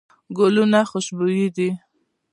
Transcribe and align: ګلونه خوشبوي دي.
ګلونه 0.37 0.79
خوشبوي 0.89 1.45
دي. 1.55 1.69